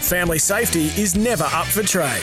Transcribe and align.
Family 0.00 0.38
safety 0.38 0.86
is 1.00 1.16
never 1.16 1.44
up 1.44 1.66
for 1.66 1.82
trade. 1.82 2.22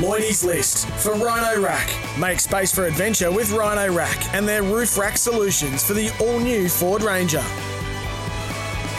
Lloydie's 0.00 0.42
List 0.42 0.88
for 0.88 1.12
Rhino 1.14 1.60
Rack. 1.60 1.90
Make 2.18 2.40
space 2.40 2.74
for 2.74 2.86
adventure 2.86 3.30
with 3.30 3.52
Rhino 3.52 3.92
Rack 3.92 4.34
and 4.34 4.48
their 4.48 4.62
roof 4.62 4.96
rack 4.96 5.18
solutions 5.18 5.84
for 5.84 5.92
the 5.92 6.10
all 6.20 6.38
new 6.40 6.70
Ford 6.70 7.02
Ranger. 7.02 7.44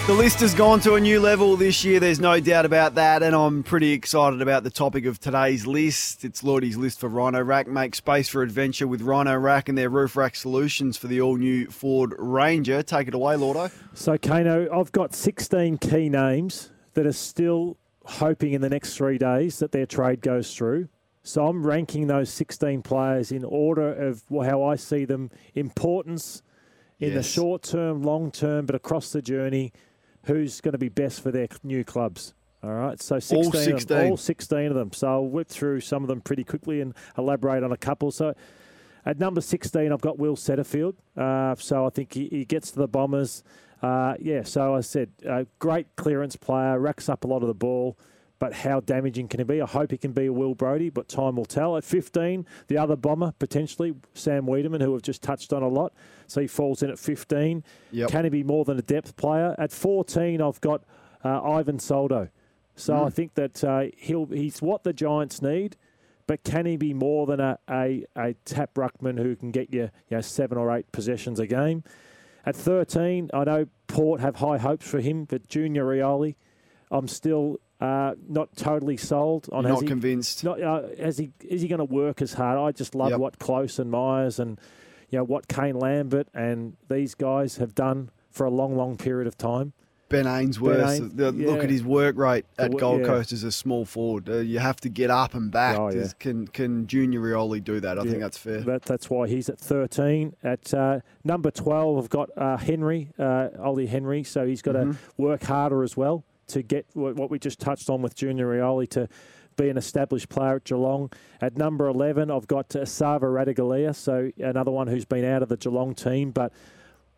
The 0.07 0.13
list 0.17 0.39
has 0.41 0.53
gone 0.53 0.79
to 0.81 0.95
a 0.95 0.99
new 0.99 1.19
level 1.21 1.55
this 1.55 1.85
year, 1.85 1.99
there's 1.99 2.19
no 2.19 2.39
doubt 2.39 2.65
about 2.65 2.95
that, 2.95 3.23
and 3.23 3.33
I'm 3.35 3.63
pretty 3.63 3.91
excited 3.93 4.41
about 4.41 4.63
the 4.63 4.69
topic 4.71 5.05
of 5.05 5.19
today's 5.19 5.65
list. 5.65 6.25
It's 6.25 6.43
Lloydie's 6.43 6.75
list 6.75 6.99
for 6.99 7.07
Rhino 7.07 7.41
Rack. 7.41 7.67
Make 7.67 7.95
space 7.95 8.27
for 8.27 8.41
adventure 8.41 8.87
with 8.87 9.01
Rhino 9.03 9.37
Rack 9.37 9.69
and 9.69 9.77
their 9.77 9.89
roof 9.89 10.17
rack 10.17 10.35
solutions 10.35 10.97
for 10.97 11.07
the 11.07 11.21
all 11.21 11.37
new 11.37 11.67
Ford 11.67 12.13
Ranger. 12.17 12.83
Take 12.83 13.07
it 13.07 13.13
away, 13.13 13.35
Lordo. 13.37 13.71
So, 13.93 14.17
Kano, 14.17 14.67
I've 14.77 14.91
got 14.91 15.13
16 15.13 15.77
key 15.77 16.09
names 16.09 16.71
that 16.95 17.05
are 17.05 17.13
still 17.13 17.77
hoping 18.03 18.51
in 18.53 18.61
the 18.61 18.69
next 18.69 18.97
three 18.97 19.17
days 19.19 19.59
that 19.59 19.71
their 19.71 19.85
trade 19.85 20.21
goes 20.21 20.53
through. 20.53 20.89
So 21.23 21.47
I'm 21.47 21.65
ranking 21.65 22.07
those 22.07 22.29
16 22.31 22.81
players 22.81 23.31
in 23.31 23.45
order 23.45 23.93
of 23.93 24.23
how 24.29 24.63
I 24.63 24.75
see 24.75 25.05
them 25.05 25.29
importance 25.53 26.41
in 26.99 27.13
Yes. 27.13 27.15
the 27.15 27.23
short 27.23 27.61
term, 27.63 28.01
long 28.01 28.31
term, 28.31 28.65
but 28.65 28.75
across 28.75 29.11
the 29.11 29.21
journey, 29.21 29.71
who's 30.25 30.61
going 30.61 30.73
to 30.73 30.77
be 30.77 30.89
best 30.89 31.21
for 31.21 31.31
their 31.31 31.47
new 31.63 31.83
clubs. 31.83 32.33
All 32.63 32.71
right, 32.71 33.01
so 33.01 33.17
16, 33.17 33.45
Of 33.45 33.51
them, 33.53 33.79
16. 33.79 34.11
all 34.11 34.17
16 34.17 34.65
of 34.67 34.75
them. 34.75 34.93
So 34.93 35.07
I'll 35.07 35.25
whip 35.25 35.47
through 35.47 35.81
some 35.81 36.03
of 36.03 36.09
them 36.09 36.21
pretty 36.21 36.43
quickly 36.43 36.79
and 36.79 36.93
elaborate 37.17 37.63
on 37.63 37.71
a 37.71 37.77
couple. 37.77 38.11
So 38.11 38.35
at 39.03 39.17
number 39.17 39.41
16, 39.41 39.91
I've 39.91 40.01
got 40.01 40.19
Will 40.19 40.35
Setterfield. 40.35 40.93
Uh, 41.17 41.55
so 41.55 41.87
I 41.87 41.89
think 41.89 42.13
he, 42.13 42.27
he 42.27 42.45
gets 42.45 42.69
to 42.71 42.79
the 42.79 42.87
Bombers. 42.87 43.43
Uh, 43.81 44.13
yeah, 44.19 44.43
so 44.43 44.75
I 44.75 44.81
said, 44.81 45.09
uh, 45.27 45.45
great 45.57 45.87
clearance 45.95 46.35
player, 46.35 46.79
racks 46.79 47.09
up 47.09 47.23
a 47.23 47.27
lot 47.27 47.41
of 47.41 47.47
the 47.47 47.55
ball, 47.55 47.97
but 48.41 48.53
how 48.53 48.79
damaging 48.79 49.27
can 49.27 49.39
he 49.39 49.43
be? 49.43 49.61
I 49.61 49.67
hope 49.67 49.91
he 49.91 49.99
can 49.99 50.13
be 50.13 50.25
a 50.25 50.33
Will 50.33 50.55
Brodie, 50.55 50.89
but 50.89 51.07
time 51.07 51.35
will 51.35 51.45
tell. 51.45 51.77
At 51.77 51.83
15, 51.83 52.47
the 52.69 52.77
other 52.79 52.95
bomber, 52.95 53.35
potentially, 53.37 53.93
Sam 54.15 54.47
Weideman, 54.47 54.81
who 54.81 54.93
we've 54.93 55.01
just 55.03 55.21
touched 55.21 55.53
on 55.53 55.61
a 55.61 55.67
lot. 55.67 55.93
So 56.25 56.41
he 56.41 56.47
falls 56.47 56.81
in 56.81 56.89
at 56.89 56.97
15. 56.97 57.63
Yep. 57.91 58.09
Can 58.09 58.23
he 58.23 58.31
be 58.31 58.41
more 58.41 58.65
than 58.65 58.79
a 58.79 58.81
depth 58.81 59.15
player? 59.15 59.53
At 59.59 59.71
14, 59.71 60.41
I've 60.41 60.59
got 60.59 60.83
uh, 61.23 61.39
Ivan 61.39 61.77
Soldo. 61.77 62.29
So 62.75 63.05
I 63.05 63.11
think 63.11 63.35
that 63.35 63.63
uh, 63.63 63.83
he'll 63.95 64.25
he's 64.25 64.59
what 64.59 64.83
the 64.83 64.91
Giants 64.91 65.43
need, 65.43 65.77
but 66.25 66.43
can 66.43 66.65
he 66.65 66.77
be 66.77 66.95
more 66.95 67.27
than 67.27 67.39
a, 67.39 67.59
a, 67.69 68.07
a 68.15 68.33
tap 68.43 68.73
ruckman 68.73 69.19
who 69.19 69.35
can 69.35 69.51
get 69.51 69.71
you, 69.71 69.91
you 70.09 70.17
know, 70.17 70.21
seven 70.21 70.57
or 70.57 70.75
eight 70.75 70.91
possessions 70.91 71.39
a 71.39 71.45
game? 71.45 71.83
At 72.43 72.55
13, 72.55 73.29
I 73.35 73.43
know 73.43 73.67
Port 73.85 74.19
have 74.19 74.37
high 74.37 74.57
hopes 74.57 74.89
for 74.89 74.99
him, 74.99 75.25
but 75.25 75.47
Junior 75.47 75.85
Rioli, 75.85 76.37
I'm 76.89 77.07
still 77.07 77.59
uh, 77.81 78.13
not 78.29 78.55
totally 78.55 78.95
sold 78.97 79.49
on. 79.51 79.63
Has 79.65 79.73
not 79.73 79.81
he, 79.81 79.87
convinced? 79.87 80.43
Not, 80.43 80.61
uh, 80.61 80.83
is 80.97 81.17
he 81.17 81.31
is 81.41 81.61
he 81.61 81.67
going 81.67 81.79
to 81.79 81.85
work 81.85 82.21
as 82.21 82.33
hard? 82.33 82.57
I 82.59 82.71
just 82.71 82.93
love 82.95 83.09
Yep. 83.09 83.19
what 83.19 83.39
Close 83.39 83.79
and 83.79 83.89
Miers 83.91 84.39
and 84.39 84.59
you 85.09 85.17
know 85.17 85.23
what 85.25 85.47
Kane 85.47 85.77
Lambert 85.79 86.27
and 86.33 86.77
these 86.89 87.15
guys 87.15 87.57
have 87.57 87.73
done 87.75 88.11
for 88.29 88.45
a 88.45 88.49
long, 88.51 88.77
long 88.77 88.97
period 88.97 89.27
of 89.27 89.37
time. 89.37 89.73
Ben 90.07 90.27
Ainsworth, 90.27 90.77
Ains- 90.77 91.15
the, 91.15 91.31
look 91.31 91.63
at 91.63 91.69
his 91.69 91.85
work 91.85 92.17
rate 92.17 92.45
at 92.59 92.75
Gold 92.77 92.99
yeah. 92.99 93.07
Coast 93.07 93.31
as 93.31 93.43
a 93.45 93.51
small 93.51 93.85
forward. 93.85 94.27
Uh, 94.29 94.39
you 94.39 94.59
have 94.59 94.75
to 94.81 94.89
get 94.89 95.09
up 95.09 95.33
and 95.33 95.49
back. 95.49 95.79
Oh, 95.79 95.89
yeah. 95.89 96.05
Can 96.19 96.47
can 96.49 96.85
Junior 96.85 97.21
Rioli 97.21 97.63
do 97.63 97.79
that? 97.79 97.97
I 97.97 98.03
think 98.03 98.19
that's 98.19 98.37
fair. 98.37 98.59
That, 98.59 98.81
that's 98.83 99.09
why 99.09 99.29
he's 99.29 99.47
at 99.47 99.57
13. 99.57 100.35
At 100.43 100.73
uh, 100.73 100.99
number 101.23 101.49
12, 101.49 101.97
I've 101.97 102.09
got 102.09 102.29
uh, 102.37 102.57
Henry, 102.57 103.09
uh, 103.17 103.49
Ollie 103.59 103.87
Henry. 103.87 104.23
So 104.23 104.45
he's 104.45 104.61
got 104.61 104.75
Mm-hmm. 104.75 104.91
to 104.91 104.97
work 105.17 105.43
harder 105.43 105.81
as 105.81 105.95
well 105.95 106.25
to 106.51 106.63
get 106.63 106.85
what, 106.93 107.29
we 107.29 107.39
just 107.39 107.59
touched 107.59 107.89
on 107.89 108.01
with 108.01 108.15
Junior 108.15 108.47
Rioli 108.47 108.87
to 108.91 109.07
be 109.57 109.69
an 109.69 109.77
established 109.77 110.29
player 110.29 110.55
at 110.55 110.63
Geelong. 110.63 111.11
At 111.41 111.57
number 111.57 111.87
11, 111.87 112.31
I've 112.31 112.47
got 112.47 112.75
uh, 112.75 112.85
Sava 112.85 113.25
Ratugolea, 113.25 113.93
so 113.95 114.31
another 114.37 114.71
one 114.71 114.87
who's 114.87 115.05
been 115.05 115.25
out 115.25 115.43
of 115.43 115.49
the 115.49 115.57
Geelong 115.57 115.93
team, 115.95 116.31
but 116.31 116.53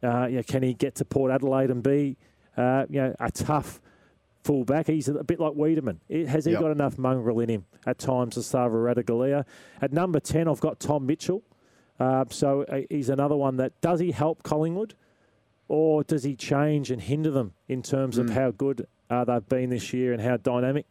uh, 0.02 0.26
you 0.26 0.38
know, 0.38 0.44
can 0.44 0.64
he 0.64 0.74
get 0.74 0.96
to 0.96 1.06
Port 1.06 1.32
Adelaide 1.32 1.70
and 1.70 1.82
be 1.84 2.18
uh, 2.58 2.86
you 2.90 3.02
know, 3.02 3.16
a 3.20 3.32
tough 3.32 3.80
fullback? 4.44 4.88
He's 4.88 5.08
a 5.08 5.24
bit 5.24 5.40
like 5.40 5.54
Weideman. 5.54 5.98
Has 6.28 6.46
he 6.46 6.52
Yep. 6.52 6.62
got 6.62 6.72
enough 6.72 6.98
mongrel 6.98 7.40
in 7.40 7.50
him 7.50 7.66
at 7.86 8.00
times, 8.00 8.38
as 8.38 8.46
Sava 8.48 8.76
Ratugolea? 8.76 9.46
At 9.82 9.94
number 9.94 10.20
10, 10.20 10.48
I've 10.48 10.60
got 10.60 10.80
Tom 10.80 11.06
Mitchell. 11.06 11.44
Uh, 12.00 12.26
so 12.30 12.64
uh, 12.64 12.82
he's 12.90 13.10
another 13.10 13.36
one 13.36 13.58
that 13.58 13.80
does 13.80 14.00
he 14.00 14.12
help 14.12 14.42
Collingwood 14.44 14.96
or 15.70 16.04
does 16.04 16.24
he 16.24 16.36
change 16.36 16.92
and 16.92 17.02
hinder 17.02 17.32
them 17.32 17.54
in 17.70 17.82
terms 17.82 18.18
Mm. 18.18 18.22
of 18.22 18.30
how 18.32 18.52
good 18.52 18.88
uh, 19.14 19.24
they've 19.26 19.48
been 19.48 19.70
this 19.70 19.94
year 19.94 20.14
and 20.14 20.22
how 20.22 20.38
dynamic? 20.38 20.86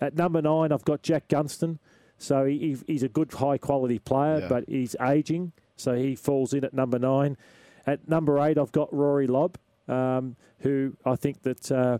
At 0.00 0.14
number 0.16 0.42
nine, 0.42 0.72
I've 0.72 0.84
got 0.84 1.02
Jack 1.02 1.28
Gunston. 1.28 1.78
So 2.18 2.44
he, 2.44 2.58
he- 2.58 2.92
he's 2.92 3.02
a 3.02 3.08
good, 3.08 3.32
high 3.32 3.58
quality 3.58 3.98
player, 3.98 4.40
Yeah. 4.40 4.48
but 4.48 4.64
he's 4.68 4.94
aging. 5.00 5.52
So 5.76 5.94
he 5.94 6.14
falls 6.14 6.52
in 6.54 6.64
at 6.64 6.72
number 6.74 6.98
nine. 6.98 7.36
At 7.86 8.08
number 8.08 8.38
eight, 8.40 8.58
I've 8.58 8.70
got 8.72 8.92
Rory 8.94 9.26
Lobb, 9.26 9.58
um, 9.88 10.36
who 10.60 10.96
I 11.04 11.16
think 11.16 11.42
that, 11.42 11.72
uh, 11.72 11.98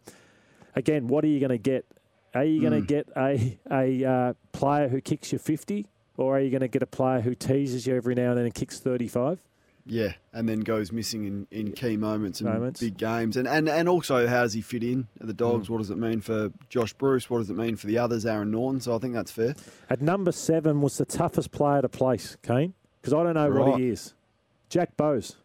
again, 0.76 1.08
what 1.08 1.24
are 1.24 1.28
you 1.28 1.40
going 1.40 1.50
to 1.50 1.58
get? 1.58 1.86
Are 2.34 2.44
you 2.44 2.60
going 2.60 2.80
to 2.80 2.86
get 2.86 3.08
a, 3.16 3.58
a 3.70 4.04
uh, 4.04 4.32
player 4.52 4.88
who 4.88 5.00
kicks 5.00 5.32
you 5.32 5.38
50, 5.38 5.86
or 6.16 6.36
are 6.36 6.40
you 6.40 6.50
going 6.50 6.60
to 6.62 6.68
get 6.68 6.82
a 6.82 6.86
player 6.86 7.20
who 7.20 7.34
teases 7.34 7.86
you 7.86 7.94
every 7.96 8.14
now 8.14 8.30
and 8.30 8.38
then 8.38 8.44
and 8.46 8.54
kicks 8.54 8.78
35? 8.80 9.40
Yeah, 9.84 10.12
and 10.32 10.48
then 10.48 10.60
goes 10.60 10.92
missing 10.92 11.24
in, 11.24 11.46
in 11.50 11.72
key 11.72 11.96
moments 11.96 12.40
and 12.40 12.48
Moments. 12.48 12.78
big 12.78 12.96
games. 12.96 13.36
And, 13.36 13.48
and 13.48 13.68
and 13.68 13.88
also, 13.88 14.28
how 14.28 14.42
does 14.42 14.52
he 14.52 14.60
fit 14.60 14.84
in 14.84 15.08
at 15.20 15.26
the 15.26 15.32
Mm. 15.34 15.38
Dogs? 15.38 15.68
What 15.70 15.78
does 15.78 15.90
it 15.90 15.98
mean 15.98 16.20
for 16.20 16.52
Josh 16.68 16.92
Bruce? 16.92 17.28
What 17.28 17.38
does 17.38 17.50
it 17.50 17.56
mean 17.56 17.74
for 17.74 17.88
the 17.88 17.98
others, 17.98 18.24
Aaron 18.24 18.52
Naughton? 18.52 18.80
So 18.80 18.94
I 18.94 18.98
think 18.98 19.12
that's 19.14 19.32
fair. 19.32 19.56
At 19.90 20.00
number 20.00 20.30
seven 20.30 20.80
was 20.82 20.98
the 20.98 21.04
toughest 21.04 21.50
player 21.50 21.82
to 21.82 21.88
place, 21.88 22.36
Kane, 22.42 22.74
because 23.00 23.12
I 23.12 23.24
don't 23.24 23.34
know 23.34 23.50
what 23.50 23.80
he 23.80 23.88
is. 23.88 24.14
Jack 24.68 24.96
Bowes. 24.96 25.36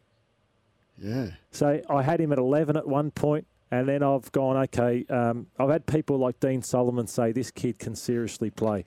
Yeah. 1.02 1.32
So 1.52 1.82
I 1.90 2.02
had 2.04 2.20
him 2.22 2.32
at 2.32 2.38
11 2.40 2.78
at 2.78 2.88
one 2.88 3.12
point, 3.12 3.46
and 3.72 3.88
then 3.90 4.04
I've 4.04 4.32
gone, 4.32 4.58
okay, 4.58 5.06
um, 5.10 5.48
I've 5.60 5.70
had 5.70 5.86
people 5.86 6.18
like 6.18 6.40
Dean 6.40 6.62
Solomon 6.62 7.08
say 7.08 7.32
this 7.32 7.52
kid 7.52 7.80
can 7.80 7.96
seriously 7.96 8.50
play. 8.50 8.86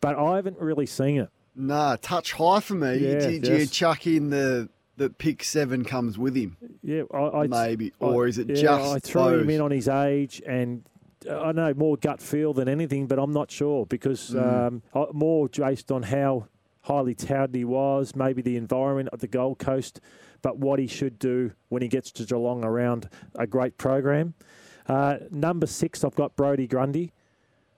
But 0.00 0.16
I 0.16 0.36
haven't 0.36 0.58
really 0.58 0.86
seen 0.86 1.20
it. 1.20 1.30
Nah, 1.56 1.96
touch 2.02 2.32
high 2.32 2.60
for 2.60 2.74
me. 2.74 2.96
Yeah, 2.98 3.18
Did 3.20 3.46
you 3.46 3.54
yes. 3.58 3.70
chuck 3.70 4.06
in 4.08 4.30
the 4.30 4.68
the 4.96 5.10
pick 5.10 5.42
seven 5.44 5.84
comes 5.84 6.16
with 6.18 6.34
him? 6.36 6.56
Yeah, 6.82 7.02
I, 7.12 7.40
I 7.42 7.46
Maybe. 7.46 7.92
I- 8.00 8.04
Or 8.04 8.26
is 8.26 8.38
it 8.38 8.48
yeah, 8.48 8.54
just 8.54 8.94
I 8.94 8.98
threw 8.98 9.40
him 9.40 9.50
in 9.50 9.60
on 9.60 9.70
his 9.70 9.88
age, 9.88 10.42
and 10.46 10.84
uh, 11.28 11.40
I 11.40 11.52
know 11.52 11.72
more 11.74 11.96
gut 11.96 12.20
feel 12.20 12.52
than 12.52 12.68
anything, 12.68 13.06
but 13.06 13.18
I'm 13.18 13.32
not 13.32 13.50
sure 13.50 13.86
because 13.86 14.30
Mm. 14.30 14.66
um, 14.94 15.10
more 15.12 15.48
based 15.48 15.90
on 15.92 16.02
how 16.04 16.48
highly 16.82 17.14
touted 17.14 17.54
he 17.54 17.64
was, 17.64 18.14
maybe 18.14 18.42
the 18.42 18.56
environment 18.56 19.08
at 19.12 19.20
the 19.20 19.26
Gold 19.26 19.58
Coast, 19.58 20.00
but 20.42 20.58
what 20.58 20.78
he 20.78 20.86
should 20.86 21.18
do 21.18 21.52
when 21.70 21.80
he 21.80 21.88
gets 21.88 22.10
to 22.12 22.24
Geelong 22.24 22.62
around 22.62 23.08
a 23.34 23.46
great 23.46 23.78
program. 23.78 24.34
Uh, 24.86 25.16
number 25.30 25.66
six, 25.66 26.04
I've 26.04 26.14
got 26.14 26.36
Brodie 26.36 26.66
Grundy. 26.66 27.12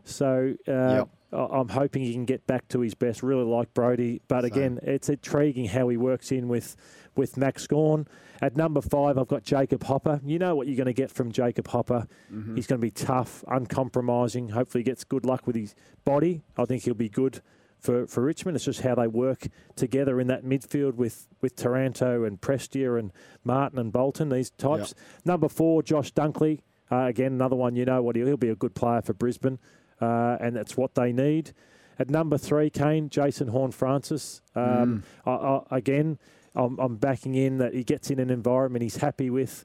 So 0.05 0.55
uh, 0.69 0.73
Yep. 0.73 1.09
I'm 1.33 1.69
hoping 1.69 2.03
he 2.03 2.13
can 2.15 2.25
get 2.25 2.47
back 2.47 2.67
to 2.69 2.81
his 2.81 2.95
best. 2.95 3.23
Really 3.23 3.45
like 3.45 3.73
Brodie, 3.75 4.23
but 4.29 4.43
Same. 4.43 4.53
again, 4.53 4.81
it's 4.83 5.09
intriguing 5.09 5.67
how 5.67 5.89
he 5.89 5.97
works 5.97 6.33
in 6.33 6.49
with 6.49 6.77
with 7.17 7.37
Max 7.37 7.67
Gawn. 7.67 8.07
At 8.43 8.57
number 8.57 8.81
five, 8.81 9.19
I've 9.19 9.29
got 9.29 9.43
Jacob 9.43 9.85
Hopper. 9.85 10.21
You 10.25 10.39
know 10.39 10.55
what 10.55 10.67
you're 10.67 10.77
going 10.77 10.87
to 10.87 10.93
get 10.93 11.11
from 11.11 11.33
Jacob 11.33 11.69
Hopper. 11.69 12.07
Mm-hmm. 12.33 12.57
He's 12.57 12.67
going 12.67 12.81
to 12.81 12.87
be 12.87 12.91
tough, 12.91 13.45
uncompromising. 13.49 14.51
Hopefully, 14.51 14.83
he 14.83 14.85
gets 14.85 15.05
good 15.05 15.25
luck 15.25 15.47
with 15.47 15.57
his 15.57 15.75
body. 16.05 16.43
I 16.57 16.65
think 16.65 16.83
he'll 16.83 16.95
be 16.95 17.09
good 17.09 17.41
for, 17.79 18.07
for 18.07 18.23
Richmond. 18.23 18.57
It's 18.57 18.65
just 18.65 18.83
how 18.83 18.95
they 18.95 19.07
work 19.07 19.49
together 19.75 20.21
in 20.21 20.27
that 20.27 20.45
midfield 20.45 20.95
with, 20.95 21.29
with 21.41 21.57
Taranto 21.57 22.25
and 22.25 22.41
Prestia 22.41 22.99
and 22.99 23.13
Martin 23.45 23.79
and 23.79 23.93
Bolton, 23.93 24.29
these 24.29 24.51
types. 24.51 24.95
Number 25.25 25.49
four, 25.49 25.83
Josh 25.83 26.13
Dunkley. 26.13 26.61
Uh, 26.91 27.07
again, 27.07 27.33
another 27.33 27.57
one, 27.57 27.75
you 27.75 27.85
know 27.85 28.01
what, 28.01 28.15
he'll, 28.15 28.27
he'll 28.27 28.37
be 28.37 28.49
a 28.49 28.55
good 28.55 28.75
player 28.75 29.03
for 29.03 29.13
Brisbane, 29.13 29.59
uh, 30.01 30.37
and 30.41 30.55
that's 30.55 30.77
what 30.77 30.95
they 30.95 31.13
need. 31.13 31.53
At 31.99 32.11
number 32.11 32.39
three, 32.39 32.71
Kane, 32.71 33.09
Jason 33.09 33.49
Horne-Francis. 33.49 34.41
Um, 34.55 35.03
I, 35.25 35.31
I, 35.31 35.61
again, 35.73 36.19
I'm, 36.57 36.79
I'm 36.79 36.97
backing 36.97 37.35
in 37.35 37.59
that 37.59 37.75
he 37.75 37.85
gets 37.85 38.11
in 38.11 38.19
an 38.19 38.31
environment 38.31 38.83
he's 38.83 38.97
happy 38.97 39.31
with. 39.31 39.65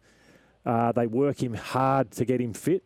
Uh, 0.66 0.92
they 0.92 1.08
work 1.08 1.42
him 1.42 1.54
hard 1.54 2.12
to 2.12 2.26
get 2.26 2.40
him 2.42 2.54
fit. 2.54 2.84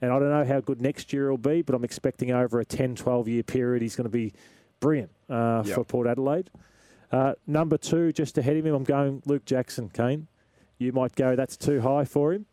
And 0.00 0.12
I 0.12 0.18
don't 0.18 0.30
know 0.30 0.44
how 0.44 0.60
good 0.60 0.80
next 0.80 1.12
year 1.12 1.30
will 1.30 1.38
be, 1.38 1.62
but 1.62 1.74
I'm 1.74 1.84
expecting 1.84 2.30
over 2.30 2.60
a 2.60 2.64
10, 2.64 2.94
12 2.96 3.28
year 3.28 3.42
period, 3.42 3.82
he's 3.82 3.96
going 3.96 4.04
to 4.04 4.10
be 4.10 4.32
brilliant 4.80 5.10
uh, 5.30 5.62
Yep. 5.64 5.74
for 5.74 5.84
Port 5.84 6.06
Adelaide. 6.06 6.50
Uh, 7.10 7.32
number 7.46 7.78
two, 7.78 8.12
just 8.12 8.36
ahead 8.38 8.56
of 8.56 8.66
him, 8.66 8.74
I'm 8.74 8.84
going 8.84 9.22
Luke 9.26 9.44
Jackson, 9.44 9.88
Kane. 9.88 10.26
You 10.78 10.92
might 10.92 11.16
go, 11.16 11.34
that's 11.34 11.56
too 11.56 11.80
high 11.80 12.04
for 12.04 12.32
him. 12.34 12.46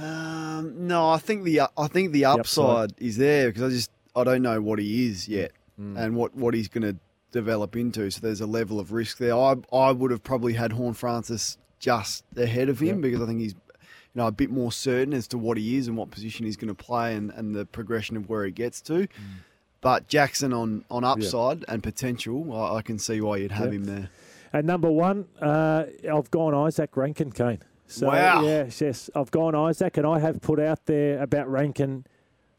Um, 0.00 0.86
no, 0.86 1.08
I 1.10 1.18
think 1.18 1.44
the 1.44 1.62
I 1.76 1.86
think 1.88 2.12
the 2.12 2.24
upside, 2.26 2.64
upside. 2.90 2.94
is 2.98 3.16
there 3.16 3.48
because 3.48 3.62
I 3.62 3.68
just 3.70 3.90
I 4.14 4.24
don't 4.24 4.42
know 4.42 4.60
what 4.60 4.78
he 4.78 5.06
is 5.06 5.28
yet 5.28 5.52
Mm. 5.80 5.96
and 5.98 6.14
what, 6.14 6.34
what 6.36 6.52
he's 6.52 6.68
going 6.68 6.82
to 6.82 6.96
develop 7.32 7.74
into. 7.76 8.10
So 8.10 8.20
there's 8.20 8.40
a 8.40 8.46
level 8.46 8.78
of 8.78 8.92
risk 8.92 9.18
there. 9.18 9.34
I 9.34 9.56
I 9.72 9.90
would 9.90 10.10
have 10.12 10.22
probably 10.22 10.52
had 10.52 10.72
Horne-Francis 10.72 11.58
just 11.80 12.24
ahead 12.36 12.68
of 12.68 12.78
him 12.78 12.96
Yep. 12.96 13.00
because 13.00 13.20
I 13.22 13.26
think 13.26 13.40
he's 13.40 13.54
you 13.54 14.16
know 14.20 14.26
a 14.28 14.32
bit 14.32 14.50
more 14.50 14.70
certain 14.70 15.12
as 15.14 15.26
to 15.28 15.38
what 15.38 15.56
he 15.56 15.76
is 15.76 15.88
and 15.88 15.96
what 15.96 16.10
position 16.10 16.46
he's 16.46 16.56
going 16.56 16.68
to 16.68 16.74
play 16.74 17.16
and, 17.16 17.30
and 17.32 17.54
the 17.54 17.66
progression 17.66 18.16
of 18.16 18.28
where 18.28 18.44
he 18.44 18.52
gets 18.52 18.80
to. 18.82 18.92
Mm. 18.92 19.08
But 19.80 20.06
Jackson 20.06 20.52
on 20.52 20.84
on 20.90 21.02
upside 21.02 21.64
and 21.66 21.82
potential, 21.82 22.52
I, 22.54 22.76
I 22.76 22.82
can 22.82 22.98
see 22.98 23.20
why 23.20 23.38
you'd 23.38 23.50
have 23.52 23.72
him 23.72 23.84
there. 23.84 24.10
And 24.52 24.66
number 24.66 24.90
one, 24.90 25.26
uh, 25.40 25.84
I've 26.12 26.30
gone 26.30 26.52
Izak 26.52 26.94
Rankine, 26.94 27.32
Kane. 27.32 27.60
So, 27.86 28.08
Wow. 28.08 28.42
Yes, 28.44 28.80
yes. 28.82 29.10
I've 29.14 29.30
gone 29.30 29.54
Izak, 29.54 29.96
and 29.96 30.06
I 30.06 30.18
have 30.18 30.40
put 30.42 30.60
out 30.60 30.84
there 30.86 31.20
about 31.22 31.50
Rankine. 31.50 32.04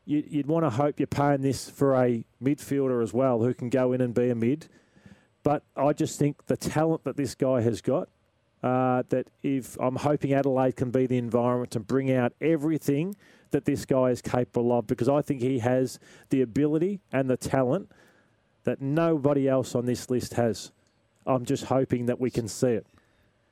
You, 0.05 0.23
you'd 0.27 0.47
want 0.47 0.65
to 0.65 0.69
hope 0.69 0.99
you're 0.99 1.07
paying 1.07 1.41
this 1.41 1.69
for 1.69 1.95
a 1.95 2.23
midfielder 2.43 3.01
as 3.01 3.13
well 3.13 3.39
who 3.41 3.53
can 3.53 3.69
go 3.69 3.93
in 3.93 4.01
and 4.01 4.13
be 4.13 4.29
a 4.29 4.35
mid. 4.35 4.67
But 5.43 5.63
I 5.75 5.93
just 5.93 6.19
think 6.19 6.45
the 6.47 6.57
talent 6.57 7.03
that 7.03 7.17
this 7.17 7.35
guy 7.35 7.61
has 7.61 7.81
got, 7.81 8.09
uh, 8.61 9.03
that 9.09 9.27
if 9.43 9.77
I'm 9.79 9.97
hoping 9.97 10.33
Adelaide 10.33 10.75
can 10.75 10.89
be 10.91 11.05
the 11.05 11.17
environment 11.17 11.71
to 11.71 11.79
bring 11.79 12.11
out 12.11 12.33
everything 12.41 13.15
that 13.51 13.65
this 13.65 13.85
guy 13.85 14.05
is 14.05 14.21
capable 14.21 14.77
of, 14.77 14.87
because 14.87 15.09
I 15.09 15.21
think 15.21 15.41
he 15.41 15.59
has 15.59 15.99
the 16.29 16.41
ability 16.41 17.01
and 17.11 17.29
the 17.29 17.37
talent 17.37 17.89
that 18.63 18.81
nobody 18.81 19.47
else 19.47 19.75
on 19.75 19.85
this 19.85 20.09
list 20.09 20.33
has. 20.35 20.71
I'm 21.25 21.45
just 21.45 21.65
hoping 21.65 22.05
that 22.07 22.19
we 22.19 22.29
can 22.31 22.47
see 22.47 22.69
it. 22.69 22.87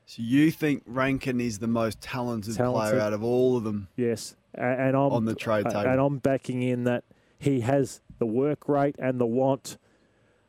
So 0.06 0.21
you 0.24 0.51
think 0.51 0.83
Rankine 0.86 1.39
is 1.39 1.59
the 1.59 1.68
most 1.68 2.01
talented, 2.01 2.56
Talented. 2.56 2.92
player 2.92 3.01
out 3.01 3.13
of 3.13 3.24
all 3.24 3.56
of 3.56 3.63
them? 3.63 3.88
Yes, 3.95 4.36
and 4.56 4.95
I'm 4.95 5.12
On 5.13 5.25
the 5.25 5.36
trade 5.36 5.65
table. 5.65 5.80
and 5.80 6.00
I'm 6.00 6.18
backing 6.18 6.62
in 6.62 6.83
that 6.86 7.03
he 7.39 7.62
has 7.62 8.01
the 8.19 8.25
work 8.25 8.68
rate 8.68 8.95
and 9.00 9.19
the 9.19 9.25
want 9.25 9.77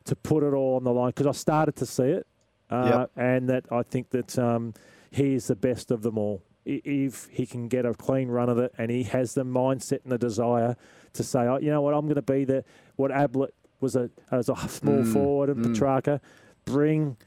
to 0.05 0.15
put 0.15 0.43
it 0.43 0.53
all 0.53 0.75
on 0.75 0.83
the 0.83 0.91
line 0.91 1.09
because 1.09 1.27
I 1.27 1.31
started 1.31 1.75
to 1.77 1.85
see 1.85 2.03
it, 2.03 2.27
uh, 2.69 3.07
and 3.15 3.49
that 3.49 3.65
I 3.71 3.83
think 3.83 4.09
that 4.11 4.37
um, 4.37 4.73
he 5.11 5.33
is 5.33 5.47
the 5.47 5.55
best 5.55 5.91
of 5.91 6.01
them 6.01 6.17
all. 6.17 6.41
If 6.65 7.27
he 7.31 7.45
can 7.45 7.67
get 7.67 7.85
a 7.85 7.93
clean 7.93 8.29
run 8.29 8.49
of 8.49 8.57
it, 8.57 8.73
and 8.77 8.89
he 8.91 9.03
has 9.03 9.33
the 9.33 9.43
mindset 9.45 10.03
and 10.03 10.11
the 10.11 10.17
desire 10.17 10.75
to 11.13 11.23
say, 11.23 11.41
oh, 11.41 11.57
you 11.57 11.69
know 11.71 11.81
what, 11.81 11.93
I'm 11.93 12.05
going 12.05 12.15
to 12.15 12.21
be 12.21 12.45
the 12.45 12.63
what 12.95 13.11
Ablett 13.11 13.53
was 13.79 13.95
a 13.95 14.09
as 14.31 14.49
a 14.49 14.55
small 14.69 15.03
Mm, 15.03 15.13
forward 15.13 15.49
and 15.49 15.65
mm. 15.65 15.73
Petrarca, 15.73 16.21
bring 16.65 17.17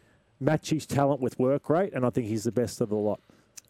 match 0.40 0.70
his 0.70 0.86
talent 0.86 1.20
with 1.20 1.38
work 1.38 1.68
rate, 1.70 1.92
and 1.94 2.04
I 2.04 2.10
think 2.10 2.26
he's 2.28 2.44
the 2.44 2.52
best 2.52 2.80
of 2.80 2.88
the 2.88 2.96
lot. 2.96 3.20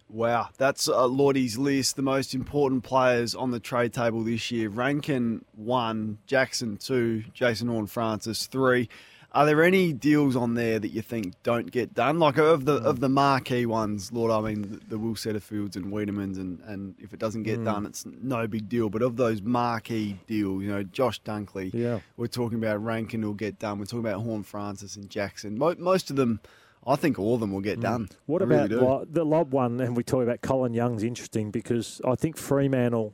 Wow, 0.09 0.51
that's 0.57 0.89
uh, 0.89 1.07
Lordie's 1.07 1.59
list. 1.59 1.97
The 1.97 2.03
most 2.03 2.33
important 2.35 2.85
players 2.85 3.35
on 3.35 3.51
the 3.51 3.59
trade 3.61 3.93
table 3.93 4.23
this 4.23 4.51
year: 4.51 4.69
Rankine 4.69 5.45
one, 5.55 6.19
Jackson 6.27 6.77
two, 6.77 7.25
Jason 7.35 7.69
Horne-Francis 7.69 8.47
three. 8.47 8.89
Are 9.33 9.45
there 9.45 9.63
any 9.65 9.93
deals 9.93 10.35
on 10.35 10.55
there 10.55 10.79
that 10.79 10.93
you 10.93 11.03
think 11.03 11.35
don't 11.43 11.71
get 11.71 11.93
done? 11.93 12.19
Like 12.21 12.39
of 12.39 12.65
the 12.65 12.77
of 12.77 13.01
the 13.01 13.09
marquee 13.09 13.67
ones, 13.67 14.11
Lord, 14.13 14.31
I 14.31 14.41
mean 14.49 14.63
the, 14.63 14.91
the 14.91 14.99
Will 14.99 15.15
Setterfields 15.17 15.77
and 15.77 15.87
Weidemans, 15.93 16.37
and, 16.37 16.61
and 16.61 16.95
if 17.01 17.13
it 17.13 17.19
doesn't 17.19 17.43
get 17.43 17.63
done, 17.63 17.85
it's 17.85 18.07
no 18.07 18.47
big 18.47 18.69
deal. 18.69 18.89
But 18.89 19.03
of 19.03 19.17
those 19.17 19.43
marquee 19.43 20.21
deals, 20.27 20.63
you 20.63 20.71
know, 20.71 20.85
Josh 20.85 21.21
Dunkley, 21.23 21.75
Yeah. 21.75 21.99
we're 22.17 22.29
talking 22.29 22.57
about 22.59 22.83
Rankine 22.83 23.23
will 23.27 23.35
get 23.35 23.59
done. 23.59 23.79
We're 23.81 23.85
talking 23.87 24.07
about 24.07 24.23
Horne-Francis 24.23 24.97
and 24.97 25.11
Jackson. 25.11 25.59
Mo- 25.59 25.75
most 25.79 26.09
of 26.09 26.17
them, 26.17 26.41
I 26.87 26.97
think 26.97 27.19
all 27.19 27.35
of 27.35 27.41
them 27.41 27.53
will 27.53 27.61
get 27.61 27.81
done. 27.81 28.09
What 28.27 28.43
I 28.43 28.45
really 28.45 28.75
about 28.77 28.83
lo- 28.83 29.07
the 29.11 29.25
Lobb 29.25 29.53
one? 29.53 29.81
And 29.81 29.97
we 29.97 30.05
talk 30.05 30.23
about 30.23 30.41
Colin 30.41 30.73
Young's 30.73 31.03
interesting 31.03 31.51
because 31.51 32.01
I 32.07 32.15
think 32.15 32.37
Fremantle, 32.37 33.13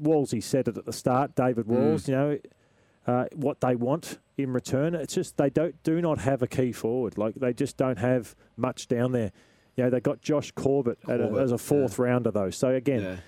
Wallsy 0.00 0.42
said 0.42 0.68
it 0.68 0.78
at 0.78 0.86
the 0.86 0.92
start. 0.92 1.34
David 1.34 1.66
Mm. 1.66 1.68
Walls, 1.68 2.08
you 2.08 2.14
know, 2.14 2.38
uh, 3.06 3.26
what 3.34 3.60
they 3.60 3.74
want 3.76 4.18
in 4.38 4.52
return. 4.52 4.94
It's 4.94 5.14
just 5.14 5.36
they 5.36 5.50
don't 5.50 5.80
do 5.82 6.00
not 6.00 6.18
have 6.20 6.42
a 6.42 6.46
key 6.46 6.72
forward. 6.72 7.18
Like 7.18 7.34
they 7.34 7.52
just 7.52 7.76
don't 7.76 7.98
have 7.98 8.34
much 8.56 8.88
down 8.88 9.12
there. 9.12 9.32
You 9.76 9.84
know, 9.84 9.90
they 9.90 10.00
got 10.00 10.20
Josh 10.22 10.50
Corbett, 10.52 10.98
at 11.08 11.20
a, 11.20 11.24
as 11.38 11.52
a 11.52 11.58
fourth 11.58 11.98
rounder 11.98 12.30
though. 12.30 12.50
So 12.50 12.70
again, 12.74 13.18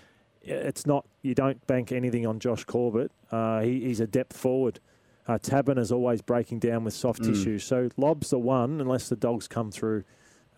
Yeah. 0.42 0.54
it's 0.54 0.86
not 0.86 1.06
you 1.22 1.34
don't 1.34 1.64
bank 1.66 1.92
anything 1.92 2.26
on 2.26 2.38
Josh 2.38 2.64
Corbett. 2.64 3.10
Uh, 3.30 3.60
he, 3.60 3.80
he's 3.80 4.00
a 4.00 4.06
depth 4.06 4.36
forward. 4.36 4.80
Uh, 5.28 5.38
Tabin 5.38 5.78
is 5.78 5.92
always 5.92 6.20
breaking 6.20 6.58
down 6.58 6.84
with 6.84 6.94
soft 6.94 7.22
Mm. 7.22 7.26
tissue. 7.26 7.58
So 7.58 7.88
Lobb's 7.96 8.30
the 8.30 8.38
one, 8.38 8.80
unless 8.80 9.08
the 9.08 9.16
dogs 9.16 9.46
come 9.48 9.70
through. 9.70 10.04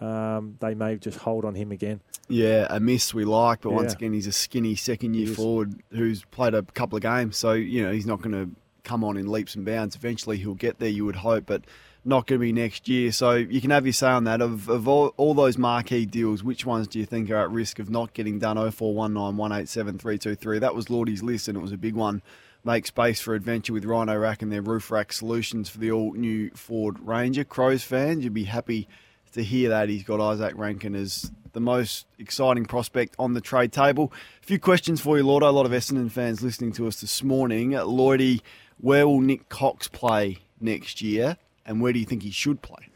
Um, 0.00 0.56
they 0.61 0.75
may 0.75 0.96
just 0.96 1.19
hold 1.19 1.44
on 1.44 1.55
him 1.55 1.70
again. 1.70 2.00
Yeah, 2.28 2.66
Amiss 2.70 3.14
we 3.14 3.25
like, 3.25 3.61
but 3.61 3.72
once 3.72 3.93
again, 3.93 4.12
he's 4.12 4.26
a 4.26 4.32
skinny 4.32 4.75
second 4.75 5.14
year 5.14 5.32
forward 5.34 5.82
who's 5.90 6.25
played 6.25 6.55
a 6.55 6.62
couple 6.62 6.96
of 6.96 7.02
games. 7.02 7.37
So, 7.37 7.52
you 7.52 7.84
know, 7.84 7.93
he's 7.93 8.06
not 8.06 8.20
going 8.22 8.32
to 8.32 8.50
come 8.82 9.05
on 9.05 9.16
in 9.16 9.31
leaps 9.31 9.55
and 9.55 9.64
bounds. 9.64 9.94
Eventually, 9.94 10.38
he'll 10.38 10.55
get 10.55 10.78
there, 10.78 10.88
you 10.88 11.05
would 11.05 11.16
hope, 11.16 11.44
but 11.46 11.64
not 12.05 12.26
going 12.26 12.40
to 12.40 12.43
be 12.44 12.52
next 12.52 12.88
year. 12.88 13.12
So, 13.12 13.32
you 13.34 13.61
can 13.61 13.70
have 13.70 13.87
your 13.87 13.93
say 13.93 14.08
on 14.08 14.25
that. 14.25 14.40
Of, 14.40 14.69
of 14.69 14.88
all, 14.88 15.14
all 15.16 15.32
those 15.34 15.56
marquee 15.58 16.06
deals, 16.06 16.43
which 16.43 16.66
ones 16.66 16.88
do 16.88 16.99
you 16.99 17.06
think 17.06 17.31
are 17.31 17.37
at 17.37 17.50
risk 17.50 17.78
of 17.78 17.88
not 17.88 18.14
getting 18.14 18.38
done? 18.38 18.56
0419 18.56 19.37
187 19.37 19.99
323. 19.99 20.58
That 20.58 20.75
was 20.75 20.90
Lordy's 20.90 21.22
list, 21.22 21.46
and 21.49 21.56
it 21.56 21.61
was 21.61 21.72
a 21.72 21.78
big 21.78 21.94
one. 21.94 22.20
Make 22.66 22.87
space 22.87 23.20
for 23.20 23.34
adventure 23.34 23.75
with 23.75 23.84
Rhino 23.84 24.16
Rack 24.16 24.40
and 24.40 24.50
their 24.50 24.62
roof 24.62 24.90
rack 24.90 25.12
solutions 25.12 25.69
for 25.69 25.76
the 25.76 25.93
all 25.93 26.14
new 26.14 26.50
Ford 26.55 26.99
Ranger. 26.99 27.44
Crows 27.44 27.82
fans, 27.82 28.25
you'd 28.25 28.32
be 28.32 28.44
happy 28.44 28.88
to 29.32 29.44
hear 29.44 29.69
that 29.69 29.90
he's 29.90 30.02
got 30.02 30.19
Izak 30.19 30.56
Rankine 30.56 30.94
as 30.94 31.30
the 31.52 31.61
most 31.61 32.06
exciting 32.18 32.64
prospect 32.64 33.16
on 33.18 33.35
the 33.35 33.42
trade 33.42 33.71
table. 33.71 34.14
A 34.42 34.47
few 34.47 34.59
questions 34.59 35.02
for 35.02 35.18
you, 35.18 35.25
Lordo. 35.25 35.47
A 35.47 35.52
lot 35.52 35.66
of 35.66 35.73
Essendon 35.73 36.11
fans 36.11 36.42
listening 36.42 36.73
to 36.73 36.87
us 36.87 37.02
this 37.02 37.23
morning. 37.23 37.73
Lloydie, 37.73 38.40
where 38.78 39.06
will 39.06 39.21
Nick 39.21 39.50
Cox 39.50 39.87
play 39.87 40.38
next 40.59 41.02
year, 41.02 41.37
and 41.66 41.83
where 41.83 41.92
do 41.92 41.99
you 41.99 42.06
think 42.06 42.23
he 42.23 42.30
should 42.30 42.62
play? 42.62 42.88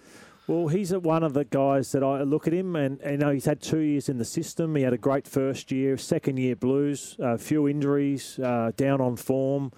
Well, 0.49 0.69
he's 0.69 0.95
one 0.95 1.23
of 1.25 1.35
the 1.35 1.45
guys 1.45 1.93
that 1.93 2.03
I 2.03 2.23
look 2.23 2.47
at 2.47 2.55
him, 2.55 2.75
and 2.75 2.99
you 3.05 3.19
know 3.19 3.31
he's 3.31 3.45
had 3.45 3.61
two 3.61 3.81
years 3.81 4.09
in 4.09 4.17
the 4.17 4.25
system. 4.25 4.75
He 4.77 4.83
had 4.83 4.95
a 4.95 4.99
great 4.99 5.29
first 5.29 5.71
year, 5.71 5.99
second 5.99 6.39
year 6.39 6.57
blues, 6.57 7.17
a 7.19 7.37
few 7.37 7.69
injuries, 7.69 8.39
uh, 8.39 8.73
down 8.75 9.03
on 9.03 9.17
form, 9.17 9.73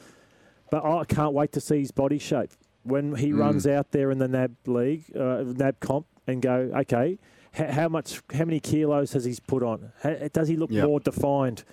but 0.70 0.84
I 0.84 1.04
can't 1.06 1.32
wait 1.34 1.50
to 1.52 1.60
see 1.60 1.80
his 1.80 1.90
body 1.90 2.18
shape 2.20 2.52
when 2.84 3.16
he 3.16 3.32
runs 3.32 3.66
out 3.66 3.90
there 3.90 4.12
in 4.12 4.18
the 4.18 4.28
NAB 4.28 4.52
league, 4.66 5.04
uh, 5.16 5.42
NAB 5.44 5.80
comp, 5.80 6.06
and 6.28 6.40
go, 6.40 6.70
okay, 6.76 7.18
h- 7.58 7.70
how 7.70 7.88
much, 7.88 8.22
how 8.32 8.44
many 8.44 8.60
kilos 8.60 9.12
has 9.14 9.24
he 9.24 9.36
put 9.48 9.64
on? 9.64 9.90
Does 10.32 10.46
he 10.46 10.56
look 10.56 10.70
Yep. 10.70 10.86
more 10.86 11.00
defined? 11.00 11.64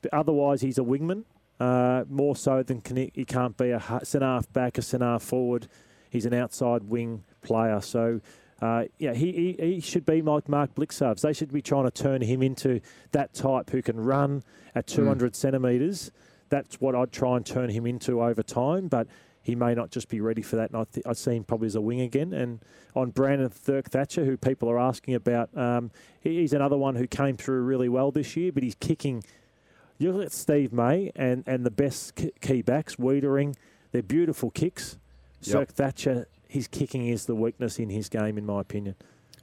But 0.00 0.14
otherwise, 0.14 0.60
he's 0.60 0.78
a 0.78 0.82
wingman, 0.82 1.24
uh, 1.58 2.04
more 2.08 2.36
so 2.36 2.62
than 2.62 2.82
can 2.82 2.96
he, 2.98 3.10
he 3.14 3.24
can't 3.24 3.56
be 3.56 3.70
a 3.70 3.80
centre 4.04 4.24
half 4.26 4.50
back, 4.52 4.78
a 4.78 4.82
centre 4.82 5.06
half 5.06 5.24
forward. 5.24 5.66
He's 6.08 6.24
an 6.24 6.34
outside 6.34 6.84
wing 6.84 7.24
player, 7.42 7.80
so. 7.80 8.20
Uh, 8.62 8.84
yeah, 8.98 9.12
he, 9.14 9.32
he, 9.32 9.72
he 9.74 9.80
should 9.80 10.06
be 10.06 10.22
like 10.22 10.48
Mark 10.48 10.74
Blicavs. 10.74 11.20
They 11.20 11.32
should 11.32 11.52
be 11.52 11.62
trying 11.62 11.84
to 11.84 11.90
turn 11.90 12.22
him 12.22 12.42
into 12.42 12.80
that 13.12 13.34
type 13.34 13.70
who 13.70 13.82
can 13.82 13.98
run 14.00 14.42
at 14.74 14.86
200 14.86 15.34
centimetres. 15.36 16.10
That's 16.48 16.80
what 16.80 16.94
I'd 16.94 17.12
try 17.12 17.36
and 17.36 17.44
turn 17.44 17.70
him 17.70 17.86
into 17.86 18.22
over 18.22 18.42
time, 18.42 18.88
but 18.88 19.08
he 19.42 19.54
may 19.54 19.74
not 19.74 19.90
just 19.90 20.08
be 20.08 20.20
ready 20.20 20.40
for 20.40 20.56
that. 20.56 20.70
And 20.70 20.80
I, 20.80 20.84
th- 20.84 21.06
I 21.06 21.12
see 21.12 21.36
him 21.36 21.44
probably 21.44 21.66
as 21.66 21.74
a 21.74 21.80
wing 21.80 22.00
again. 22.00 22.32
And 22.32 22.60
on 22.96 23.10
Brandon 23.10 23.50
Zerk-Thatcher, 23.50 24.24
who 24.24 24.36
people 24.36 24.70
are 24.70 24.78
asking 24.78 25.14
about, 25.14 25.54
um, 25.56 25.90
he, 26.20 26.40
he's 26.40 26.54
another 26.54 26.78
one 26.78 26.94
who 26.94 27.06
came 27.06 27.36
through 27.36 27.62
really 27.62 27.88
well 27.88 28.10
this 28.10 28.36
year, 28.36 28.52
but 28.52 28.62
he's 28.62 28.74
kicking. 28.76 29.22
You 29.98 30.12
look 30.12 30.26
at 30.26 30.32
Steve 30.32 30.72
May 30.72 31.12
and, 31.14 31.44
and 31.46 31.66
the 31.66 31.70
best 31.70 32.14
key 32.40 32.62
backs, 32.62 32.96
Weitering, 32.96 33.54
they're 33.92 34.02
beautiful 34.02 34.50
kicks. 34.50 34.96
Yep. 35.42 35.68
Zerk-Thatcher, 35.68 36.26
his 36.54 36.68
kicking 36.68 37.08
is 37.08 37.26
the 37.26 37.34
weakness 37.34 37.80
in 37.80 37.90
his 37.90 38.08
game, 38.08 38.38
in 38.38 38.46
my 38.46 38.60
opinion. 38.60 38.94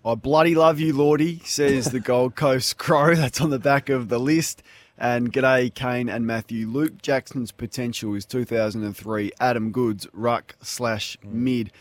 I 0.06 0.16
bloody 0.16 0.56
love 0.56 0.80
you, 0.80 0.94
Lordy, 0.94 1.42
says 1.44 1.92
the 1.92 2.00
Gold 2.00 2.36
Coast 2.36 2.78
Crow. 2.78 3.16
That's 3.18 3.42
on 3.42 3.50
the 3.50 3.60
back 3.60 3.90
of 3.90 4.08
the 4.08 4.18
list. 4.18 4.64
And 4.98 5.34
g'day, 5.34 5.74
Kane 5.74 6.08
and 6.08 6.26
Matthew. 6.26 6.68
Luke 6.68 7.02
Jackson's 7.02 7.52
potential 7.52 8.16
is 8.16 8.26
2003. 8.26 9.34
Adam 9.42 9.72
Goodes, 9.74 10.08
ruck 10.14 10.56
slash 10.62 11.18
mid. 11.22 11.74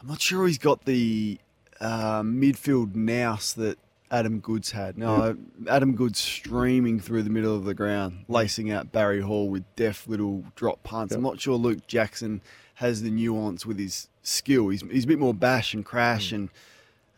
I'm 0.00 0.06
not 0.06 0.20
sure 0.20 0.46
he's 0.46 0.58
got 0.58 0.84
the 0.84 1.40
uh, 1.80 2.22
midfield 2.22 2.94
nous 2.94 3.52
that 3.54 3.78
Adam 4.10 4.40
Goodes 4.40 4.70
had. 4.70 4.96
No, 4.96 5.36
Adam 5.68 5.94
Goodes 5.96 6.18
streaming 6.18 7.00
through 7.00 7.22
the 7.22 7.30
middle 7.30 7.54
of 7.54 7.64
the 7.64 7.74
ground, 7.74 8.24
lacing 8.28 8.70
out 8.70 8.92
Barry 8.92 9.20
Hall 9.20 9.48
with 9.48 9.64
deft 9.76 10.08
little 10.08 10.44
drop 10.54 10.82
punts. 10.82 11.14
I'm 11.14 11.22
not 11.22 11.40
sure 11.40 11.56
Luke 11.56 11.86
Jackson 11.86 12.40
has 12.74 13.02
the 13.02 13.10
nuance 13.10 13.66
with 13.66 13.78
his 13.78 14.08
skill. 14.22 14.68
He's, 14.68 14.82
he's 14.82 15.04
a 15.04 15.08
bit 15.08 15.18
more 15.18 15.34
bash 15.34 15.74
and 15.74 15.84
crash 15.84 16.32
and 16.32 16.50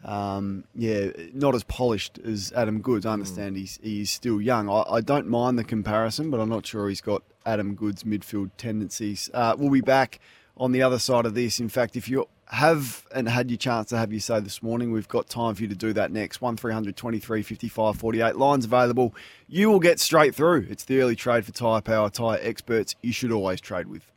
um, 0.04 0.64
yeah, 0.75 1.11
not 1.35 1.54
as 1.54 1.64
polished 1.64 2.18
as 2.21 2.52
Adam 2.54 2.80
Goodes. 2.80 3.04
I 3.04 3.12
understand 3.12 3.57
he's 3.57 3.78
he's 3.83 4.11
still 4.11 4.40
young. 4.40 4.68
I, 4.68 4.85
I 4.88 5.00
don't 5.00 5.26
mind 5.26 5.59
the 5.59 5.64
comparison, 5.64 6.30
but 6.30 6.38
I'm 6.40 6.49
not 6.49 6.66
sure 6.66 6.88
he's 6.88 7.00
got 7.00 7.23
Adam 7.45 7.75
Goodes' 7.75 8.04
midfield 8.04 8.50
tendencies. 8.57 9.28
Uh, 9.35 9.57
we'll 9.59 9.71
be 9.71 9.80
back 9.80 10.21
on 10.57 10.73
the 10.73 10.83
other 10.83 10.99
side 10.99 11.26
of 11.26 11.35
this. 11.35 11.59
In 11.59 11.68
fact, 11.68 11.97
if 11.97 12.09
you 12.09 12.28
have 12.50 13.07
and 13.14 13.28
had 13.28 13.50
your 13.50 13.59
chance 13.59 13.88
to 13.90 13.99
have 13.99 14.12
you 14.12 14.21
say 14.21 14.40
this 14.40 14.62
morning, 14.62 14.93
we've 14.93 15.09
got 15.09 15.28
time 15.28 15.55
for 15.55 15.62
you 15.62 15.69
to 15.69 15.75
do 15.75 15.93
that 15.93 16.11
next. 16.11 16.40
1300 16.40 16.97
23 16.97 17.43
55 17.43 17.97
48. 17.97 18.37
Lines 18.37 18.64
available. 18.64 19.14
You 19.47 19.71
will 19.71 19.81
get 19.81 20.00
straight 20.00 20.35
through. 20.35 20.67
It's 20.71 20.85
the 20.85 21.00
early 21.00 21.17
trade 21.17 21.45
for 21.45 21.52
Tyre 21.52 21.81
Power, 21.81 22.11
tyre 22.11 22.38
experts 22.40 22.95
you 23.02 23.12
should 23.12 23.33
always 23.33 23.61
trade 23.61 23.87
with. 23.87 24.11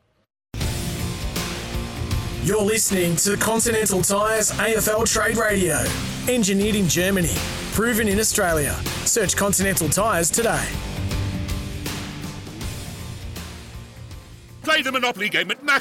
You're 2.43 2.63
listening 2.63 3.15
to 3.17 3.37
Continental 3.37 4.01
Tires 4.01 4.51
AFL 4.53 5.11
Trade 5.11 5.37
Radio. 5.37 5.77
Engineered 6.27 6.75
in 6.75 6.87
Germany, 6.87 7.35
proven 7.73 8.07
in 8.07 8.19
Australia. 8.19 8.73
Search 9.05 9.35
Continental 9.35 9.89
Tires 9.89 10.29
today. 10.29 10.67
Play 14.63 14.81
the 14.81 14.91
Monopoly 14.91 15.29
game 15.29 15.51
at 15.51 15.63
Mac. 15.63 15.80